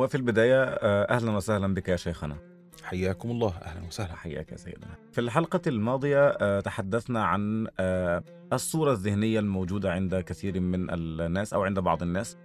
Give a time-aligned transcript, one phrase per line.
[0.00, 2.36] وفي البداية آه، أهلا وسهلا بك يا شيخنا.
[2.84, 3.54] حياكم الله.
[3.62, 4.14] أهلا وسهلا.
[4.16, 4.86] حياك يا سيدنا.
[5.12, 11.64] في الحلقة الماضية آه، تحدثنا عن آه، الصورة الذهنية الموجودة عند كثير من الناس أو
[11.64, 12.36] عند بعض الناس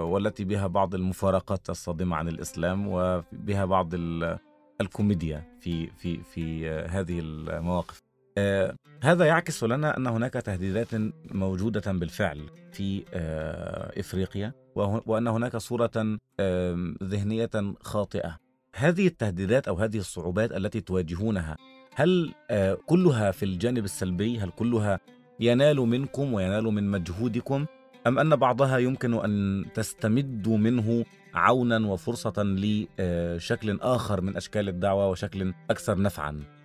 [0.00, 4.38] والتي بها بعض المفارقات الصادمة عن الإسلام وبها بعض ال-
[4.80, 8.02] الكوميديا في في في هذه المواقف.
[8.38, 10.88] آه، هذا يعكس لنا أن هناك تهديدات
[11.30, 12.40] موجودة بالفعل
[12.72, 14.52] في آه، إفريقيا
[15.06, 16.18] وأن هناك صورة
[17.02, 18.36] ذهنية خاطئة.
[18.74, 21.56] هذه التهديدات أو هذه الصعوبات التي تواجهونها
[21.94, 25.00] هل آه، كلها في الجانب السلبي؟ هل كلها
[25.40, 27.66] ينال منكم وينال من مجهودكم؟
[28.06, 35.54] أم أن بعضها يمكن أن تستمدوا منه عونا وفرصة لشكل آخر من أشكال الدعوة وشكل
[35.70, 36.55] أكثر نفعا؟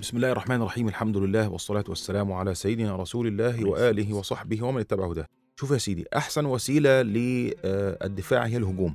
[0.00, 4.80] بسم الله الرحمن الرحيم الحمد لله والصلاة والسلام على سيدنا رسول الله وآله وصحبه ومن
[4.80, 8.94] اتبع هداه شوف يا سيدي أحسن وسيلة للدفاع هي الهجوم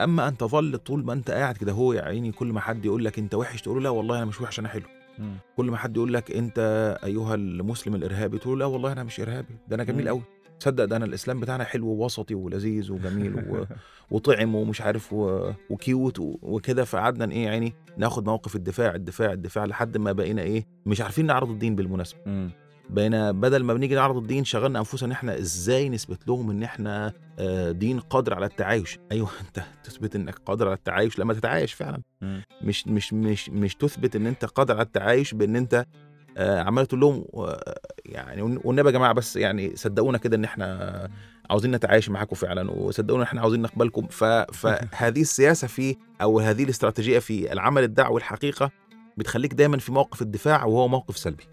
[0.00, 3.04] أما أن تظل طول ما أنت قاعد كده هو يا عيني كل ما حد يقول
[3.04, 4.86] لك أنت وحش تقول له لا والله أنا مش وحش أنا حلو
[5.56, 6.58] كل ما حد يقول لك أنت
[7.04, 10.08] أيها المسلم الإرهابي تقول له لا والله أنا مش إرهابي ده أنا جميل.
[10.08, 10.22] قوي
[10.60, 13.64] تصدق ده أنا الإسلام بتاعنا حلو ووسطي ولذيذ وجميل و...
[14.10, 15.50] وطعم ومش عارف و...
[15.70, 16.36] وكيوت و...
[16.42, 21.26] وكده فقعدنا يا عيني ناخد موقف الدفاع الدفاع الدفاع لحد ما بقينا إيه مش عارفين
[21.26, 22.50] نعرض الدين بالمناسبة مم.
[22.90, 27.12] بقينا بدل ما بنيجي نعرض الدين شغلنا أنفسنا إن إحنا إزاي نثبت لهم إن إحنا
[27.38, 32.02] آه، دين قادر على التعايش أيوه أنت تثبت إنك قادر على التعايش لما تتعايش فعلا.
[32.62, 35.84] مش مش مش مش تثبت إن أنت قادر على التعايش بإن أنت
[36.38, 37.24] آه، عمال تقول لهم
[38.04, 41.08] يعني والنبي يا جماعة بس يعني صدقونا كده إن إحنا
[41.50, 44.24] عاوزين نتعايش معاكم فعلا وصدقونا إحنا عاوزين نقبلكم ف...
[44.24, 48.70] فهذه السياسة في أو هذه الاستراتيجية في العمل الدعوي الحقيقة
[49.16, 51.44] بتخليك دايما في موقف الدفاع وهو موقف سلبي.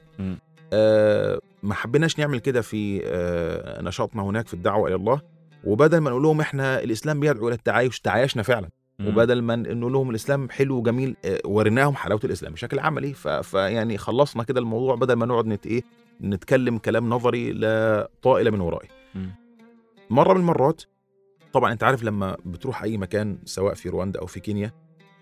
[0.73, 5.21] آه ما حبيناش نعمل كده في آه نشاطنا هناك في الدعوة إلى الله
[5.63, 8.69] وبدل ما نقول لهم إحنا الإسلام بيدعو إلى التعايش تعايشنا فعلا.
[9.01, 13.13] وبدل ما نقول لهم الإسلام حلو وجميل آه، وريناهم حلاوة الإسلام بشكل عملي
[13.43, 15.83] فيعني خلصنا كده الموضوع بدل ما نقعد نت إيه
[16.21, 18.89] نتكلم كلام نظري لا طائل من ورائي.
[20.09, 20.83] مرة من المرات
[21.53, 24.71] طبعا أنت عارف لما بتروح أي مكان سواء في رواندا أو في كينيا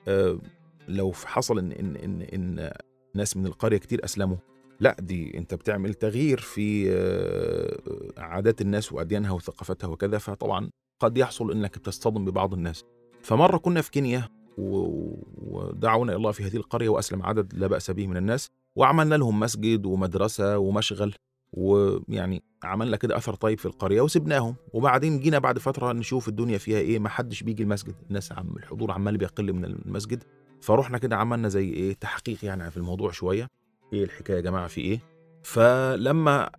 [0.07, 0.40] آه،
[0.88, 2.72] لو حصل ان ان ان, إن
[3.16, 4.38] ناس من القرية كتير أسلموا
[4.79, 10.69] لا دي أنت بتعمل تغيير في آه، عادات الناس وأديانها وثقافتها وكذا فطبعا
[11.00, 12.84] قد يحصل إنك بتصطدم ببعض الناس.
[13.23, 17.91] فمرة كنا في كينيا و- ودعونا إلى الله في هذه القرية وأسلم عدد لا بأس
[17.91, 21.13] به من الناس وعملنا لهم مسجد ومدرسة ومشغل
[21.53, 24.56] ويعني عملنا كده أثر طيب في القرية وسبناهم.
[24.73, 27.95] وبعدين جينا بعد فترة نشوف الدنيا فيها إيه ما حدش بيجي المسجد.
[28.09, 30.23] الناس عم الحضور عمال بيقل من المسجد.
[30.61, 33.47] فروحنا كده عملنا زي إيه تحقيق يعني في الموضوع شوية.
[33.94, 35.00] إيه الحكاية يا جماعة في إيه؟
[35.44, 36.50] فلما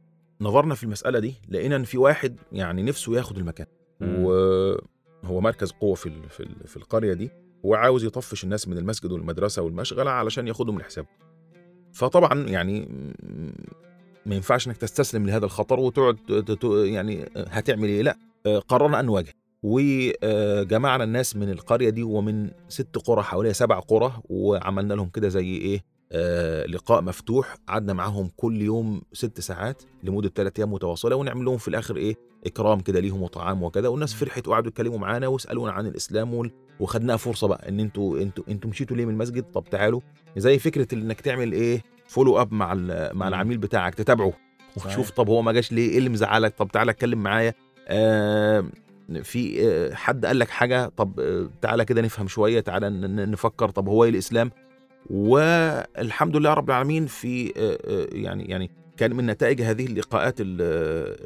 [0.41, 3.67] نظرنا في المسألة دي لقينا إن في واحد يعني نفسه ياخد المكان.
[4.01, 4.25] مم.
[5.25, 7.31] وهو مركز قوة في في ال- في القرية دي
[7.63, 11.09] وعاوز يطفش الناس من المسجد والمدرسة والمشغلة علشان ياخدهم لحسابه.
[11.93, 12.89] فطبعا يعني
[14.27, 16.17] ما ينفعش إنك تستسلم لهذا الخطر وتقعد
[16.85, 18.17] يعني هتعمل إيه لا.
[18.69, 19.33] قررنا أن نواجه.
[19.63, 25.45] وجمعنا الناس من القرية دي ومن ست قرى حوالي سبع قرى وعملنا لهم كده زي
[25.57, 27.57] إيه آه لقاء مفتوح.
[27.69, 32.15] قعدنا معاهم كل يوم ست ساعات لمدة ثلاث أيام متواصلة ونعمل لهم في الآخر إيه؟
[32.47, 37.17] إكرام كده ليهم وطعام وكذا والناس فرحت وقعدوا يتكلموا معانا ويسالونا عن الإسلام وال- وخدناها
[37.17, 40.01] فرصة بقى إن أنتوا أنتوا أنتوا مشيتوا ليه من المسجد؟ طب تعالوا.
[40.37, 42.75] زي فكرة إنك تعمل إيه؟ follow up مع
[43.15, 43.29] مع.
[43.29, 44.33] العميل بتاعك تتابعه.
[44.77, 47.55] وشوف طب هو ما جاش ليه؟ إيه اللي مزعلك؟ طب تعالى اتكلم معايا.
[47.89, 48.65] آه
[49.23, 52.91] في آه حد قال لك حاجة؟ طب آه تعالى كده نفهم شوية تعالى
[53.27, 53.69] نفكر.
[53.71, 54.51] طب هو إيه الإسلام؟
[55.11, 60.47] والحمد لله رب العالمين في آه، آه، يعني يعني كان من نتائج هذه اللقاءات ال-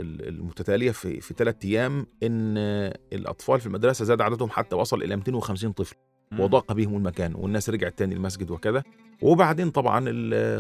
[0.01, 5.03] ال- المتتالية في في ثلاث أيام إن آه، الأطفال في المدرسة زاد عددهم حتى وصل
[5.03, 5.97] إلى 250 طفل
[6.39, 8.83] وضاق بهم المكان والناس رجعت تاني المسجد وكذا.
[9.23, 10.01] وبعدين طبعا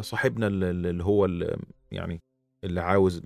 [0.01, 1.27] صاحبنا ال- ال- اللي هو
[1.91, 2.21] يعني
[2.65, 3.23] اللي عاوز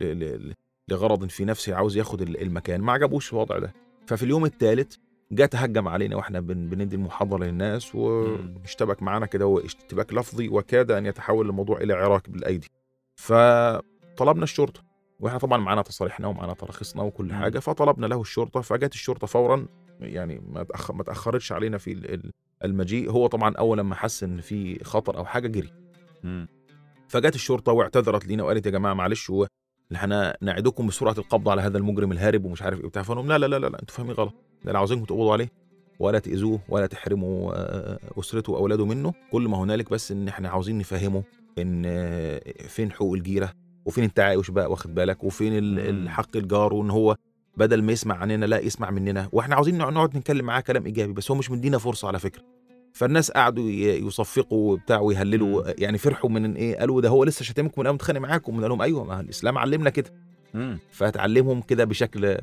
[0.90, 3.72] لغرض في نفسه عاوز ياخد ال- المكان ما عجبوش الوضع ده.
[4.06, 4.96] ففي اليوم الثالث
[5.32, 10.90] جه تهجم علينا وإحنا بن- بندي المحاضرة للناس واشتبك معانا كده هو اشتباك لفظي وكاد
[10.90, 12.68] أن يتحول الموضوع إلى عراك بالأيدي.
[13.16, 14.80] فطلبنا الشرطة
[15.20, 17.32] وإحنا طبعا معانا تصاريحنا ومعانا تراخيصنا وكل.
[17.32, 19.66] حاجة فطلبنا له الشرطة فجت الشرطة فورا
[20.00, 22.32] يعني ما ما تأخرتش علينا في ال- ال-
[22.64, 23.10] المجيء.
[23.10, 25.72] هو طبعا أول لما حس إن في خطر أو حاجة جري.
[27.08, 29.46] فجت الشرطة واعتذرت لينا وقالت يا جماعة معلش هو
[29.94, 33.58] إحنا نعدكم بسرعة القبض على هذا المجرم الهارب ومش عارف إيه فقالوا لا لا لا
[33.58, 34.34] لا, لا أنتوا فاهمين غلط.
[34.64, 35.48] ده أنا عاوزينكم تقبضوا عليه
[35.98, 40.78] ولا تأذوه ولا تحرموا آه، أسرته واولاده منه كل ما هنالك بس إن إحنا عاوزين
[40.78, 41.22] نفهمه
[41.58, 43.52] إن آه، فين حقوق الجيرة
[43.84, 45.52] وفين التعايش بقى واخد بالك وفين.
[45.78, 47.16] الحق الجار وإن هو
[47.56, 51.30] بدل ما يسمع عننا لا يسمع مننا وإحنا عاوزين نقعد نتكلم معاه كلام إيجابي بس
[51.30, 52.42] هو مش مدينا فرصة على فكرة
[52.92, 55.62] فالناس قعدوا يصفقوا وبتاع ويهللوا.
[55.80, 58.82] يعني فرحوا من إيه قالوا ده هو لسه شاتمكم من أول متخانق معاكم قال لهم
[58.82, 60.10] أيوه ما الإسلام علمنا كده.
[60.90, 62.36] فتعلمهم كده بشكل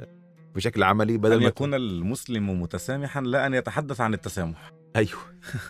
[0.55, 4.71] بشكل عملي بدل أن ما يكون المسلم متسامحا لا أن يتحدث عن التسامح.
[4.95, 5.19] أيوه.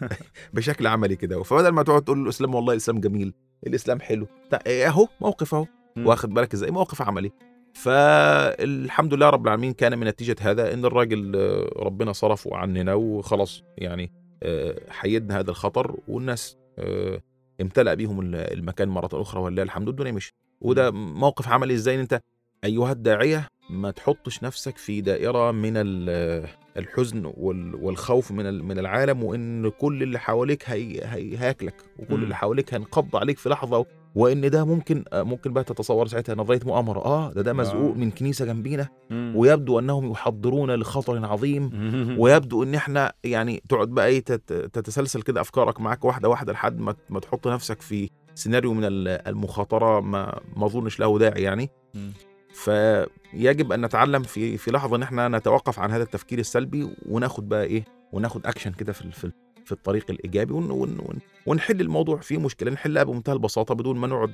[0.53, 1.43] بشكل عملي كده.
[1.43, 3.33] فبدل ما تقعد تقول الإسلام والله الاسلام جميل
[3.67, 4.27] الإسلام حلو.
[4.67, 5.65] أهو موقف أهو
[5.95, 6.07] مم.
[6.07, 7.31] واخد بالك إزاي؟ موقف عملي.
[7.73, 13.63] فالحمد لله رب العالمين كان من نتيجة هذا إن الراجل آه، ربنا صرفه عننا وخلاص
[13.77, 14.11] يعني
[14.43, 17.21] آه، حيدنا هذا الخطر والناس آه،
[17.61, 21.99] امتلأ بيهم ال- المكان مرة أخرى ولله الحمد الدنيا مشي وده موقف عملي إزاي؟ إن
[21.99, 22.21] أنت
[22.63, 29.23] أيها الداعية ما تحطش نفسك في دائرة من ال- الحزن وال- والخوف من من العالم
[29.23, 32.23] وإن كل اللي حواليك هي هي هياكلك وكل.
[32.23, 33.85] اللي حواليك هينقض عليك في لحظة
[34.15, 37.97] وإن ده ممكن آه، ممكن بقى تتصور ساعتها نظرية مؤامرة آه ده ده مزقوق آه.
[37.97, 38.87] من كنيسة جنبينا.
[39.11, 41.69] ويبدو أنهم يحضرون لخطر عظيم.
[42.19, 46.79] ويبدو إن إحنا يعني تقعد بقى إيه تت- تتسلسل كده أفكارك معاك واحدة واحدة لحد
[46.79, 51.69] ما ما تحط نفسك في سيناريو من ال- المخاطرة ما ما أظنش له داعي يعني.
[52.53, 57.63] فيجب أن نتعلم في في لحظة إن إحنا نتوقف عن هذا التفكير السلبي وناخد بقى
[57.63, 59.33] إيه وناخد اكشن كده في ال- في ال-
[59.65, 62.17] في الطريق الإيجابي ون ون ون ونحل الموضوع.
[62.17, 64.31] في مشكلة نحلها بمنتهى البساطة بدون ما نقعد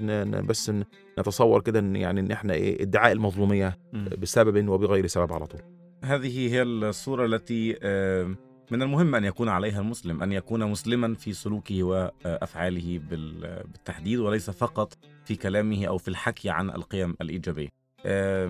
[0.47, 0.71] بس
[1.19, 3.77] نتصور كده إن يعني إن إحنا إيه إدعاء المظلومية.
[4.17, 5.61] بسبب وبغير سبب على طول.
[6.03, 7.69] هذه هي الصورة التي
[8.71, 14.49] من المهم أن يكون عليها المسلم أن يكون مسلما في سلوكه وأفعاله بال- بالتحديد وليس
[14.49, 14.93] فقط
[15.25, 17.65] في كلامه أو في الحكي عن القيم الإيجابية.
[17.67, 17.71] آم،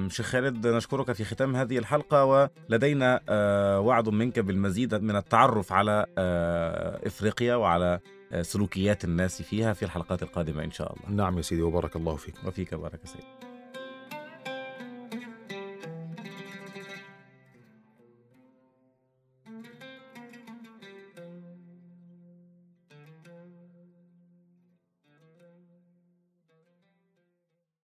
[0.09, 2.25] شيخ خالد نشكرك في ختام هذه الحلقة
[2.69, 7.99] ولدينا آه، وعد منك بالمزيد من التعرف على آه، إفريقيا وعلى
[8.31, 11.15] آه، سلوكيات الناس فيها في الحلقات القادمة إن شاء الله.
[11.15, 12.35] نعم يا سيدي وبارك الله فيك.
[12.45, 13.44] وفيك بارك سيد